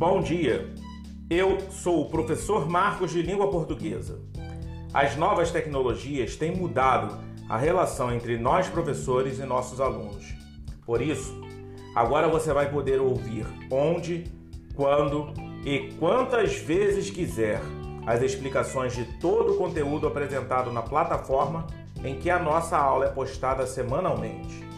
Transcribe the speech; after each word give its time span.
Bom 0.00 0.22
dia, 0.22 0.72
eu 1.28 1.58
sou 1.70 2.00
o 2.00 2.08
professor 2.08 2.66
Marcos 2.66 3.10
de 3.10 3.20
Língua 3.20 3.50
Portuguesa. 3.50 4.18
As 4.94 5.14
novas 5.14 5.50
tecnologias 5.50 6.36
têm 6.36 6.56
mudado 6.56 7.18
a 7.46 7.58
relação 7.58 8.10
entre 8.10 8.38
nós 8.38 8.66
professores 8.66 9.38
e 9.38 9.42
nossos 9.42 9.78
alunos. 9.78 10.24
Por 10.86 11.02
isso, 11.02 11.38
agora 11.94 12.28
você 12.28 12.50
vai 12.50 12.70
poder 12.70 12.98
ouvir 12.98 13.44
onde, 13.70 14.24
quando 14.74 15.34
e 15.66 15.92
quantas 15.98 16.56
vezes 16.56 17.10
quiser 17.10 17.60
as 18.06 18.22
explicações 18.22 18.94
de 18.94 19.04
todo 19.18 19.52
o 19.52 19.58
conteúdo 19.58 20.06
apresentado 20.06 20.72
na 20.72 20.80
plataforma 20.80 21.66
em 22.02 22.18
que 22.18 22.30
a 22.30 22.38
nossa 22.38 22.74
aula 22.74 23.04
é 23.04 23.10
postada 23.10 23.66
semanalmente. 23.66 24.69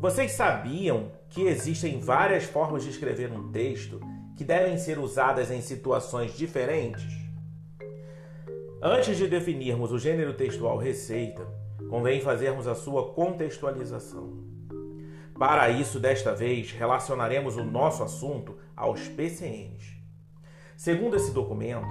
Vocês 0.00 0.30
sabiam 0.30 1.10
que 1.28 1.42
existem 1.42 1.98
várias 1.98 2.44
formas 2.44 2.84
de 2.84 2.90
escrever 2.90 3.32
um 3.32 3.50
texto 3.50 3.98
que 4.36 4.44
devem 4.44 4.78
ser 4.78 4.96
usadas 4.96 5.50
em 5.50 5.60
situações 5.60 6.36
diferentes? 6.36 7.18
Antes 8.80 9.16
de 9.16 9.26
definirmos 9.26 9.90
o 9.90 9.98
gênero 9.98 10.34
textual 10.34 10.78
receita, 10.78 11.44
convém 11.90 12.20
fazermos 12.20 12.68
a 12.68 12.76
sua 12.76 13.12
contextualização. 13.12 14.38
Para 15.36 15.68
isso, 15.68 15.98
desta 15.98 16.32
vez, 16.32 16.70
relacionaremos 16.70 17.56
o 17.56 17.64
nosso 17.64 18.04
assunto 18.04 18.56
aos 18.76 19.08
PCNs. 19.08 19.96
Segundo 20.76 21.16
esse 21.16 21.32
documento, 21.32 21.88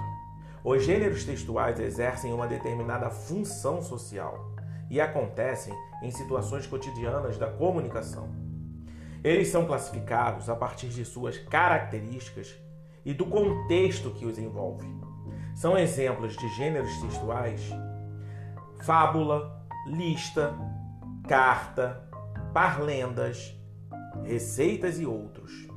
os 0.64 0.82
gêneros 0.82 1.24
textuais 1.24 1.78
exercem 1.78 2.32
uma 2.32 2.46
determinada 2.46 3.10
função 3.10 3.82
social 3.82 4.56
e 4.90 5.00
acontecem 5.00 5.74
em 6.02 6.10
situações 6.10 6.66
cotidianas 6.66 7.36
da 7.38 7.46
comunicação. 7.46 8.28
Eles 9.22 9.48
são 9.48 9.66
classificados 9.66 10.48
a 10.48 10.56
partir 10.56 10.88
de 10.88 11.04
suas 11.04 11.36
características 11.38 12.56
e 13.04 13.12
do 13.12 13.26
contexto 13.26 14.10
que 14.12 14.24
os 14.24 14.38
envolve. 14.38 14.86
São 15.54 15.76
exemplos 15.76 16.36
de 16.36 16.48
gêneros 16.56 16.96
textuais: 17.00 17.60
fábula, 18.82 19.66
lista, 19.86 20.54
carta, 21.26 22.08
parlendas, 22.54 23.54
receitas 24.24 24.98
e 24.98 25.06
outros. 25.06 25.67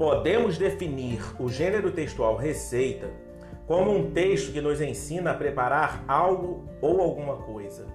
Podemos 0.00 0.56
definir 0.56 1.20
o 1.38 1.50
gênero 1.50 1.92
textual 1.92 2.34
receita 2.34 3.10
como 3.66 3.94
um 3.94 4.10
texto 4.10 4.50
que 4.50 4.58
nos 4.58 4.80
ensina 4.80 5.32
a 5.32 5.34
preparar 5.34 6.02
algo 6.08 6.64
ou 6.80 7.02
alguma 7.02 7.36
coisa. 7.36 7.86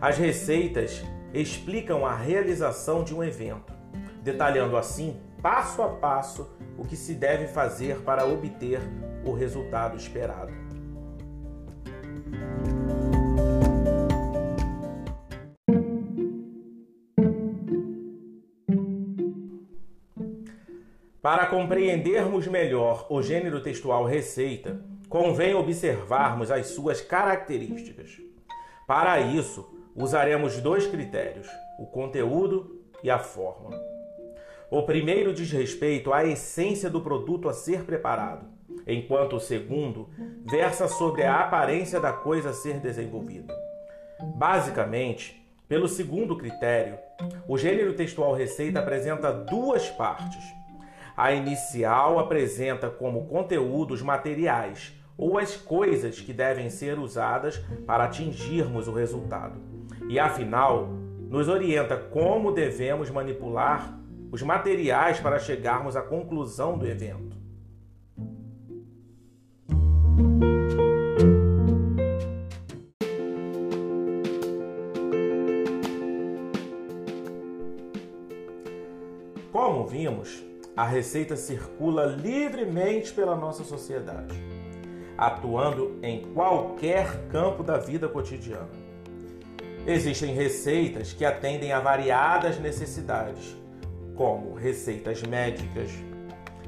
As 0.00 0.18
receitas 0.18 1.00
explicam 1.32 2.04
a 2.04 2.16
realização 2.16 3.04
de 3.04 3.14
um 3.14 3.22
evento, 3.22 3.72
detalhando 4.20 4.76
assim, 4.76 5.20
passo 5.40 5.80
a 5.80 5.90
passo, 5.90 6.56
o 6.76 6.84
que 6.84 6.96
se 6.96 7.14
deve 7.14 7.46
fazer 7.46 8.00
para 8.00 8.26
obter 8.26 8.80
o 9.24 9.32
resultado 9.32 9.96
esperado. 9.96 10.61
Para 21.22 21.46
compreendermos 21.46 22.48
melhor 22.48 23.06
o 23.08 23.22
gênero 23.22 23.60
textual 23.60 24.04
receita, 24.04 24.80
convém 25.08 25.54
observarmos 25.54 26.50
as 26.50 26.66
suas 26.66 27.00
características. 27.00 28.20
Para 28.88 29.20
isso, 29.20 29.72
usaremos 29.94 30.60
dois 30.60 30.84
critérios: 30.84 31.46
o 31.78 31.86
conteúdo 31.86 32.82
e 33.04 33.08
a 33.08 33.20
forma. 33.20 33.70
O 34.68 34.82
primeiro 34.82 35.32
diz 35.32 35.52
respeito 35.52 36.12
à 36.12 36.24
essência 36.24 36.90
do 36.90 37.00
produto 37.00 37.48
a 37.48 37.52
ser 37.52 37.84
preparado, 37.84 38.46
enquanto 38.84 39.36
o 39.36 39.40
segundo 39.40 40.10
versa 40.44 40.88
sobre 40.88 41.22
a 41.22 41.36
aparência 41.36 42.00
da 42.00 42.12
coisa 42.12 42.50
a 42.50 42.52
ser 42.52 42.80
desenvolvida. 42.80 43.54
Basicamente, 44.34 45.40
pelo 45.68 45.86
segundo 45.86 46.36
critério, 46.36 46.98
o 47.46 47.56
gênero 47.56 47.94
textual 47.94 48.34
receita 48.34 48.80
apresenta 48.80 49.32
duas 49.32 49.88
partes 49.88 50.61
a 51.16 51.32
inicial 51.32 52.18
apresenta 52.18 52.88
como 52.88 53.26
conteúdo 53.26 53.94
os 53.94 54.02
materiais 54.02 54.92
ou 55.16 55.38
as 55.38 55.56
coisas 55.56 56.20
que 56.20 56.32
devem 56.32 56.70
ser 56.70 56.98
usadas 56.98 57.58
para 57.86 58.04
atingirmos 58.04 58.88
o 58.88 58.92
resultado. 58.92 59.60
E 60.08 60.18
a 60.18 60.28
final 60.28 60.88
nos 61.28 61.48
orienta 61.48 61.96
como 61.96 62.52
devemos 62.52 63.10
manipular 63.10 63.98
os 64.30 64.42
materiais 64.42 65.20
para 65.20 65.38
chegarmos 65.38 65.96
à 65.96 66.02
conclusão 66.02 66.78
do 66.78 66.86
evento. 66.86 67.41
A 80.76 80.86
receita 80.86 81.36
circula 81.36 82.06
livremente 82.06 83.12
pela 83.12 83.36
nossa 83.36 83.62
sociedade, 83.62 84.34
atuando 85.18 85.98
em 86.02 86.22
qualquer 86.32 87.28
campo 87.28 87.62
da 87.62 87.76
vida 87.76 88.08
cotidiana. 88.08 88.70
Existem 89.86 90.34
receitas 90.34 91.12
que 91.12 91.24
atendem 91.24 91.72
a 91.72 91.80
variadas 91.80 92.58
necessidades, 92.58 93.56
como 94.16 94.54
receitas 94.54 95.22
médicas, 95.22 95.90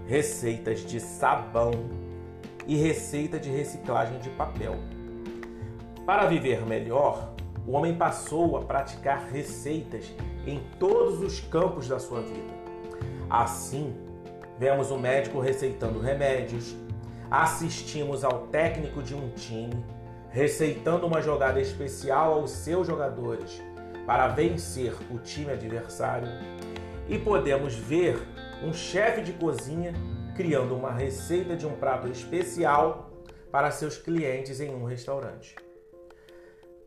receitas 0.07 0.85
de 0.85 1.01
sabão 1.01 1.73
e 2.67 2.77
receita 2.77 3.39
de 3.39 3.49
reciclagem 3.49 4.19
de 4.19 4.29
papel. 4.31 4.77
Para 6.05 6.27
viver 6.27 6.67
melhor, 6.67 7.35
o 7.67 7.73
homem 7.73 7.95
passou 7.95 8.59
a 8.59 8.63
praticar 8.63 9.29
receitas 9.31 10.13
em 10.47 10.61
todos 10.79 11.23
os 11.23 11.41
campos 11.41 11.89
da 11.89 11.99
sua 11.99 12.21
vida 12.21 12.64
Assim, 13.37 13.93
vemos 14.61 14.93
o 14.93 14.97
médico 14.97 15.41
receitando 15.41 15.99
remédios, 15.99 16.73
assistimos 17.29 18.23
ao 18.23 18.47
técnico 18.47 19.03
de 19.03 19.13
um 19.13 19.29
time 19.31 19.85
receitando 20.31 21.05
uma 21.05 21.21
jogada 21.21 21.61
especial 21.61 22.35
aos 22.35 22.53
seus 22.53 22.87
jogadores 22.87 23.61
para 24.07 24.29
vencer 24.29 24.95
o 25.11 25.19
time 25.19 25.51
adversário 25.51 26.29
e 27.09 27.19
podemos 27.19 27.75
ver 27.75 28.17
um 28.63 28.73
chefe 28.73 29.21
de 29.21 29.33
cozinha 29.33 29.93
criando 30.37 30.77
uma 30.77 30.93
receita 30.93 31.57
de 31.57 31.67
um 31.67 31.75
prato 31.75 32.07
especial 32.07 33.11
para 33.51 33.73
seus 33.73 33.99
clientes 33.99 34.61
em 34.61 34.73
um 34.73 34.85
restaurante. 34.85 35.57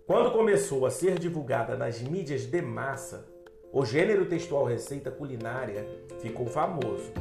Quando 0.06 0.32
começou 0.32 0.86
a 0.86 0.92
ser 0.92 1.20
divulgada 1.20 1.76
nas 1.76 2.02
mídias 2.02 2.46
de 2.46 2.62
massa, 2.62 3.28
o 3.78 3.86
gênero 3.86 4.26
textual 4.26 4.66
receita 4.66 5.12
culinária 5.12 5.88
ficou 6.20 6.48
famoso 6.48 7.12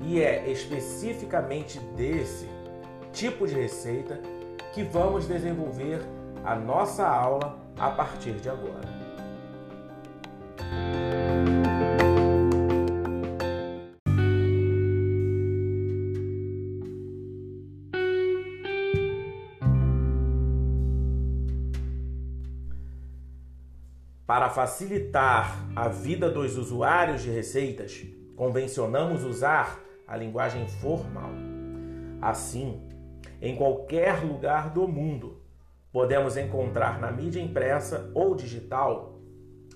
e 0.00 0.22
é 0.22 0.50
especificamente 0.50 1.78
desse 1.94 2.48
tipo 3.12 3.46
de 3.46 3.52
receita 3.52 4.18
que 4.72 4.84
vamos 4.84 5.28
desenvolver 5.28 6.00
a 6.42 6.56
nossa 6.56 7.06
aula 7.06 7.58
a 7.78 7.90
partir 7.90 8.32
de 8.36 8.48
agora. 8.48 8.91
Para 24.32 24.48
facilitar 24.48 25.62
a 25.76 25.88
vida 25.88 26.30
dos 26.30 26.56
usuários 26.56 27.20
de 27.20 27.28
receitas, 27.28 28.02
convencionamos 28.34 29.24
usar 29.24 29.84
a 30.08 30.16
linguagem 30.16 30.66
formal. 30.66 31.32
Assim, 32.18 32.80
em 33.42 33.54
qualquer 33.54 34.24
lugar 34.24 34.70
do 34.70 34.88
mundo, 34.88 35.42
podemos 35.92 36.38
encontrar 36.38 36.98
na 36.98 37.12
mídia 37.12 37.42
impressa 37.42 38.10
ou 38.14 38.34
digital 38.34 39.20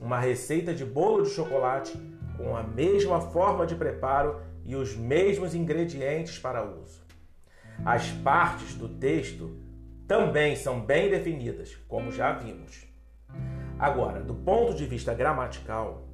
uma 0.00 0.18
receita 0.18 0.72
de 0.72 0.86
bolo 0.86 1.24
de 1.24 1.28
chocolate 1.28 1.94
com 2.38 2.56
a 2.56 2.62
mesma 2.62 3.20
forma 3.20 3.66
de 3.66 3.74
preparo 3.74 4.40
e 4.64 4.74
os 4.74 4.96
mesmos 4.96 5.54
ingredientes 5.54 6.38
para 6.38 6.64
uso. 6.64 7.02
As 7.84 8.08
partes 8.10 8.74
do 8.74 8.88
texto 8.88 9.54
também 10.08 10.56
são 10.56 10.80
bem 10.80 11.10
definidas, 11.10 11.74
como 11.86 12.10
já 12.10 12.32
vimos. 12.32 12.95
Agora, 13.78 14.20
do 14.22 14.34
ponto 14.34 14.74
de 14.74 14.86
vista 14.86 15.12
gramatical, 15.12 16.08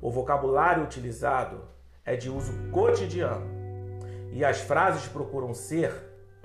o 0.00 0.10
vocabulário 0.10 0.84
utilizado 0.84 1.62
é 2.04 2.14
de 2.14 2.30
uso 2.30 2.52
cotidiano 2.70 3.44
e 4.32 4.44
as 4.44 4.60
frases 4.60 5.08
procuram 5.08 5.52
ser 5.52 5.92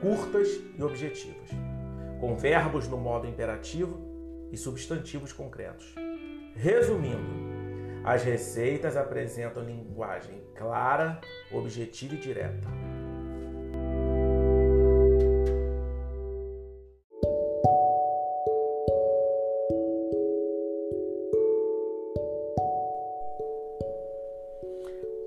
curtas 0.02 0.50
e 0.76 0.82
objetivas, 0.82 1.50
com 2.20 2.36
verbos 2.36 2.88
no 2.88 2.98
modo 2.98 3.28
imperativo 3.28 4.02
e 4.52 4.58
substantivos 4.58 5.32
concretos. 5.32 5.94
Resumindo, 6.56 7.54
as 8.04 8.24
receitas 8.24 8.98
apresentam 8.98 9.64
linguagem 9.64 10.42
clara, 10.56 11.22
objetiva 11.52 12.16
e 12.16 12.18
direta. 12.18 12.68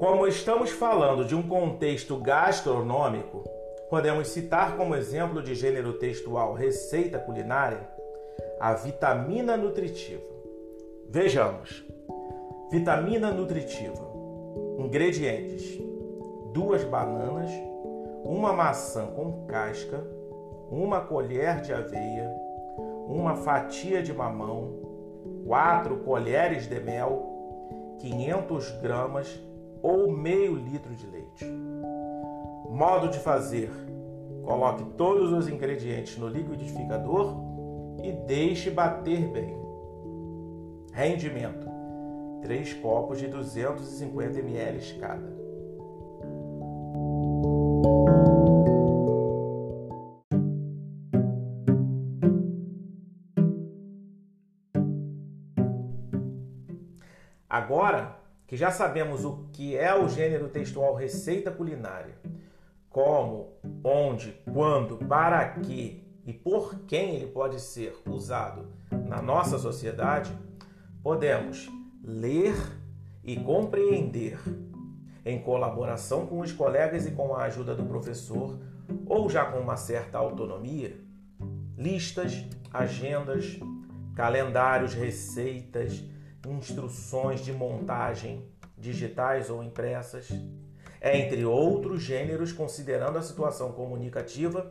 Como 0.06 0.24
estamos 0.28 0.70
falando 0.70 1.24
de 1.24 1.34
um 1.34 1.42
contexto 1.42 2.16
gastronômico, 2.16 3.42
podemos 3.90 4.28
citar 4.28 4.76
como 4.76 4.94
exemplo 4.94 5.42
de 5.42 5.52
gênero 5.52 5.94
textual 5.94 6.54
receita 6.54 7.18
culinária 7.18 7.80
a 8.60 8.72
vitamina 8.72 9.56
nutritiva. 9.56 10.22
Vejamos. 11.08 11.84
Vitamina 12.70 13.32
nutritiva. 13.32 14.00
Ingredientes: 14.78 15.76
duas 16.52 16.84
bananas, 16.84 17.50
uma 18.22 18.52
maçã 18.52 19.08
com 19.08 19.44
casca, 19.46 20.04
uma 20.70 21.00
colher 21.00 21.62
de 21.62 21.72
aveia, 21.72 22.30
uma 23.08 23.34
fatia 23.34 24.04
de 24.04 24.12
mamão, 24.12 24.72
quatro 25.44 25.96
colheres 26.04 26.68
de 26.68 26.78
mel, 26.78 27.96
500 27.98 28.70
gramas 28.80 29.44
ou 29.82 30.10
meio 30.10 30.54
litro 30.54 30.94
de 30.94 31.06
leite. 31.06 31.44
Modo 32.70 33.08
de 33.08 33.18
fazer: 33.18 33.70
coloque 34.44 34.84
todos 34.96 35.32
os 35.32 35.48
ingredientes 35.48 36.18
no 36.18 36.28
liquidificador 36.28 37.34
e 38.02 38.12
deixe 38.12 38.70
bater 38.70 39.28
bem. 39.28 39.56
Rendimento: 40.92 41.68
3 42.42 42.74
copos 42.74 43.18
de 43.18 43.28
250 43.28 44.38
ml 44.38 44.98
cada. 45.00 45.36
Agora 57.48 58.15
que 58.46 58.56
já 58.56 58.70
sabemos 58.70 59.24
o 59.24 59.48
que 59.52 59.76
é 59.76 59.94
o 59.94 60.08
gênero 60.08 60.48
textual 60.48 60.94
receita 60.94 61.50
culinária, 61.50 62.14
como, 62.88 63.52
onde, 63.84 64.32
quando, 64.52 64.96
para 64.96 65.48
que 65.48 66.06
e 66.24 66.32
por 66.32 66.80
quem 66.86 67.14
ele 67.14 67.28
pode 67.28 67.60
ser 67.60 67.96
usado 68.04 68.66
na 69.06 69.22
nossa 69.22 69.58
sociedade, 69.58 70.36
podemos 71.00 71.70
ler 72.02 72.56
e 73.22 73.36
compreender, 73.36 74.38
em 75.24 75.40
colaboração 75.40 76.26
com 76.26 76.40
os 76.40 76.52
colegas 76.52 77.06
e 77.06 77.12
com 77.12 77.34
a 77.34 77.44
ajuda 77.44 77.74
do 77.74 77.84
professor, 77.84 78.58
ou 79.06 79.28
já 79.28 79.44
com 79.44 79.58
uma 79.58 79.76
certa 79.76 80.18
autonomia, 80.18 80.96
listas, 81.76 82.44
agendas, 82.72 83.58
calendários, 84.14 84.94
receitas, 84.94 86.02
instruções 86.52 87.44
de 87.44 87.52
montagem 87.52 88.44
digitais 88.76 89.50
ou 89.50 89.62
impressas, 89.62 90.28
entre 91.02 91.44
outros 91.44 92.02
gêneros, 92.02 92.52
considerando 92.52 93.18
a 93.18 93.22
situação 93.22 93.72
comunicativa 93.72 94.70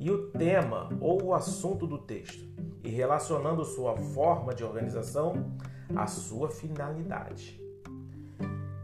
e 0.00 0.10
o 0.10 0.30
tema 0.30 0.88
ou 1.00 1.22
o 1.22 1.34
assunto 1.34 1.86
do 1.86 1.98
texto, 1.98 2.44
e 2.82 2.88
relacionando 2.88 3.64
sua 3.64 3.96
forma 3.96 4.54
de 4.54 4.64
organização 4.64 5.56
à 5.94 6.06
sua 6.06 6.48
finalidade. 6.48 7.60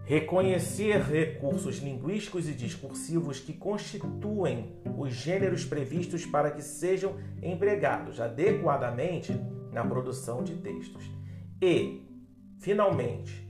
Reconhecer 0.04 1.00
recursos 1.02 1.78
linguísticos 1.78 2.48
e 2.48 2.52
discursivos 2.52 3.38
que 3.38 3.52
constituem 3.52 4.75
os 4.98 5.12
gêneros 5.12 5.64
previstos 5.64 6.26
para 6.26 6.50
que 6.50 6.62
sejam 6.62 7.14
empregados 7.40 8.20
adequadamente 8.20 9.32
na 9.72 9.84
produção 9.84 10.43
de 10.43 10.56
textos. 10.56 11.08
E, 11.62 12.02
finalmente, 12.60 13.48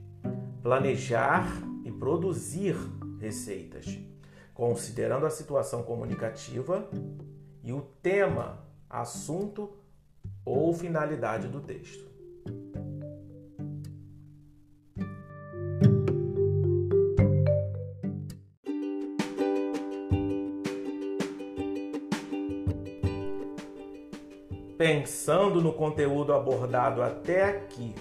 planejar 0.63 1.45
e 1.83 1.91
produzir 1.91 2.75
receitas, 3.19 3.99
considerando 4.53 5.25
a 5.25 5.29
situação 5.29 5.83
comunicativa 5.83 6.89
e 7.61 7.73
o 7.73 7.81
tema, 8.01 8.65
assunto 8.89 9.69
ou 10.45 10.73
finalidade 10.73 11.47
do 11.47 11.59
texto. 11.59 12.09
Pensando 24.77 25.61
no 25.61 25.73
conteúdo 25.73 26.33
abordado 26.33 27.03
até 27.03 27.43
aqui 27.43 27.93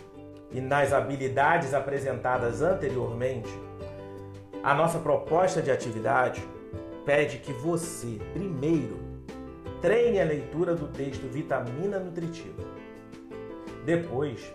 e 0.53 0.61
nas 0.61 0.93
habilidades 0.93 1.75
apresentadas 1.75 2.63
anteriormente, 2.63 3.51
a 4.63 4.75
nossa 4.75 4.99
proposta 4.99 5.63
de 5.63 5.71
atividade 5.71 6.43
pede 7.05 7.39
que 7.39 7.53
você, 7.53 8.19
primeiro, 8.33 8.99
treine 9.81 10.21
a 10.21 10.25
leitura 10.25 10.75
do 10.75 10.89
texto 10.89 11.23
Vitamina 11.29 11.99
Nutritiva. 11.99 12.63
Depois, 13.85 14.53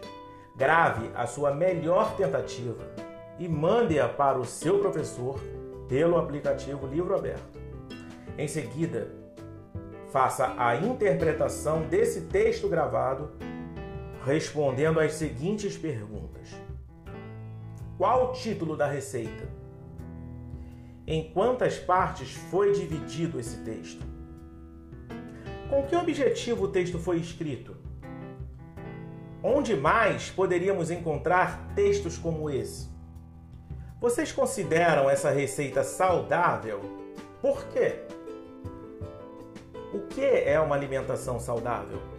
grave 0.56 1.10
a 1.16 1.26
sua 1.26 1.54
melhor 1.54 2.16
tentativa 2.16 2.86
e 3.40 3.48
mande-a 3.48 4.08
para 4.08 4.38
o 4.38 4.46
seu 4.46 4.80
professor 4.80 5.40
pelo 5.90 6.18
aplicativo 6.18 6.86
Livro 6.88 7.16
Aberto. 7.16 7.60
Em 8.38 8.48
seguida, 8.48 9.08
faça 10.12 10.54
a 10.58 10.76
interpretação 10.76 11.82
desse 11.84 12.22
texto 12.22 12.68
gravado 12.68 13.32
respondendo 14.26 15.00
às 15.00 15.14
seguintes 15.14 15.78
perguntas: 15.78 16.50
Qual 17.98 18.32
o 18.32 18.34
título 18.34 18.76
da 18.76 18.88
receita? 18.88 19.48
Em 21.08 21.32
quantas 21.32 21.78
partes 21.78 22.32
foi 22.50 22.72
dividido 22.72 23.40
esse 23.40 23.58
texto? 23.58 24.04
Com 25.70 25.84
que 25.84 25.96
objetivo 25.96 26.66
o 26.66 26.68
texto 26.68 26.98
foi 26.98 27.18
escrito? 27.18 27.78
Onde 29.44 29.76
mais 29.76 30.32
poderíamos 30.32 30.90
encontrar 30.90 31.74
textos 31.76 32.18
como 32.18 32.50
esse? 32.50 32.90
Vocês 34.02 34.32
consideram 34.32 35.08
essa 35.08 35.30
receita 35.30 35.84
saudável? 35.84 36.82
Por 37.42 37.64
quê? 37.68 38.00
O 39.94 40.00
que 40.08 40.26
é 40.26 40.60
uma 40.60 40.76
alimentação 40.76 41.40
saudável? 41.40 42.15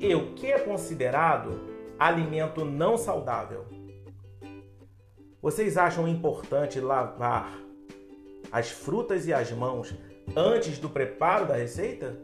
E 0.00 0.14
o 0.14 0.32
que 0.34 0.46
é 0.46 0.58
considerado 0.60 1.60
alimento 1.98 2.64
não 2.64 2.96
saudável? 2.96 3.64
Vocês 5.42 5.76
acham 5.76 6.06
importante 6.06 6.78
lavar 6.78 7.58
as 8.52 8.70
frutas 8.70 9.26
e 9.26 9.32
as 9.32 9.50
mãos 9.50 9.92
antes 10.36 10.78
do 10.78 10.88
preparo 10.88 11.46
da 11.46 11.54
receita? 11.54 12.16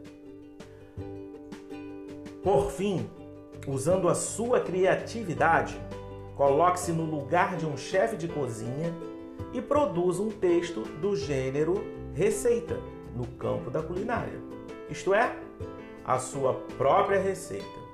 Por 2.41 2.71
fim, 2.71 3.09
usando 3.67 4.07
a 4.07 4.15
sua 4.15 4.61
criatividade, 4.61 5.77
coloque-se 6.37 6.93
no 6.93 7.03
lugar 7.03 7.57
de 7.57 7.65
um 7.65 7.75
chefe 7.75 8.15
de 8.15 8.29
cozinha 8.29 8.93
e 9.51 9.61
produza 9.61 10.21
um 10.23 10.29
texto 10.31 10.81
do 11.01 11.13
gênero 11.15 11.83
receita 12.13 12.79
no 13.13 13.25
campo 13.27 13.69
da 13.69 13.81
culinária. 13.81 14.39
Isto 14.89 15.13
é, 15.13 15.35
a 16.05 16.19
sua 16.19 16.53
própria 16.77 17.19
receita. 17.19 17.85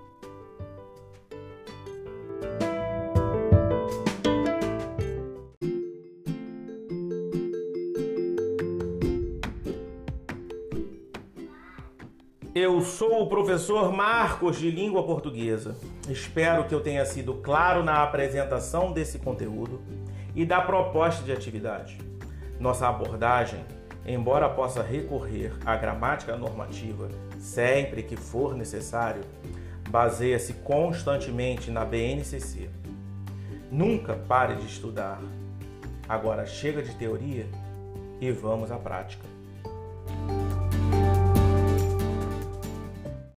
Eu 12.54 12.82
sou 12.82 13.24
o 13.24 13.28
professor 13.28 13.94
Marcos 13.94 14.60
de 14.60 14.70
Língua 14.70 15.04
Portuguesa. 15.04 15.78
Espero 16.10 16.66
que 16.66 16.76
eu 16.76 16.82
tenha 16.82 17.06
sido 17.06 17.36
claro 17.36 17.82
na 17.82 18.04
apresentação 18.04 18.92
desse 18.92 19.20
conteúdo 19.20 19.82
e 20.36 20.46
da 20.46 20.60
proposta 20.60 21.24
de 21.24 21.32
atividade. 21.32 21.98
Nossa 22.60 22.88
abordagem 22.90 23.64
embora 24.06 24.50
possa 24.50 24.82
recorrer 24.82 25.54
à 25.66 25.76
gramática 25.76 26.36
normativa 26.36 27.10
sempre 27.40 28.04
que 28.04 28.16
for 28.16 28.56
necessário, 28.56 29.24
baseia-se 29.90 30.54
constantemente 30.54 31.72
na 31.72 31.84
BNCC. 31.84 32.70
Nunca 33.72 34.14
pare 34.14 34.56
de 34.56 34.66
estudar. 34.66 35.22
Agora 36.08 36.46
chega 36.46 36.82
de 36.82 36.94
teoria 36.96 37.46
e 38.20 38.32
vamos 38.32 38.72
à 38.72 38.78
prática. 38.78 39.31